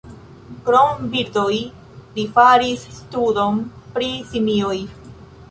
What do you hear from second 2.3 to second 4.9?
faris studon pri simioj.